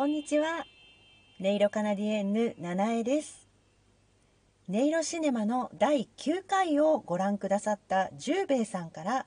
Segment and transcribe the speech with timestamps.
[0.00, 0.64] こんにちは。
[1.42, 3.46] 音色カナディエンヌ七重です。
[4.66, 9.26] 音色シネマの第9回をご覧くださった十兵衛さんから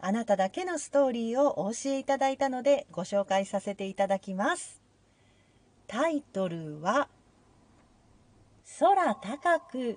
[0.00, 4.82] あなただけのストーリーをお教えいただいたのでご紹介させていただきます。
[5.86, 7.08] タイトルは
[8.80, 9.94] 空高くほい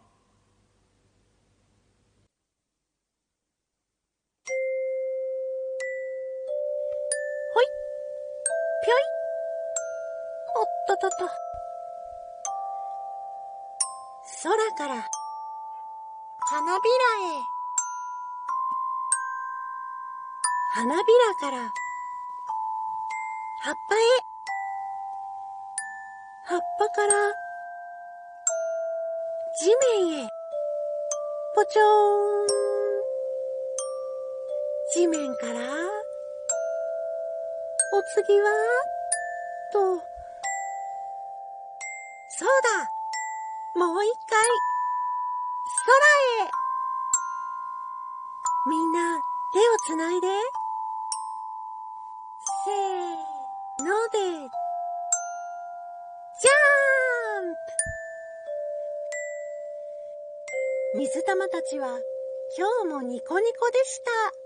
[8.86, 9.21] ぴょい
[10.54, 11.30] おっととと。
[14.44, 15.08] 空から。
[16.40, 17.44] 花びらへ。
[20.74, 21.58] 花びらから。
[23.64, 24.00] 葉っぱへ。
[26.46, 27.14] 葉っぱから。
[29.60, 30.30] 地面へ。
[31.54, 32.48] ぽちょーん
[34.94, 35.60] 地面から。
[37.94, 38.50] お次は。
[39.72, 40.11] と。
[42.42, 43.86] そうだ。
[43.86, 44.42] もう一回。
[45.86, 45.94] 空
[46.46, 46.50] へ。
[48.68, 49.22] みんな
[49.54, 50.28] 手をつないで。
[52.66, 54.18] せーので。
[56.42, 57.54] ジャーン
[60.96, 60.98] プ。
[60.98, 62.00] 水玉たちは
[62.58, 64.41] 今日もニコニコでした。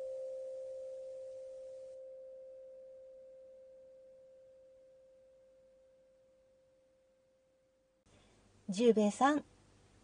[8.70, 9.44] 十兵衛さん、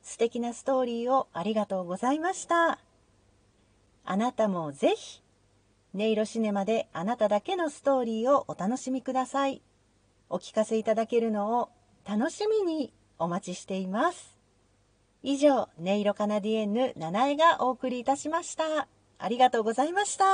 [0.03, 2.79] 素敵なストーリーをありがとうございました。
[4.05, 5.21] あなたもぜひ、
[5.93, 9.61] 音色シネマであなただけのストーリーをお楽しみください。
[10.29, 11.69] お聞かせいただけるのを
[12.07, 14.37] 楽しみにお待ちしています。
[15.23, 18.87] 以上、音色カナディエンヌ七重がお送りいたしました。
[19.19, 20.25] ありがとうございました。